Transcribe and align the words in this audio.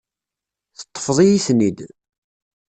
Teṭṭfeḍ-iyi-ten-id. 0.77 1.79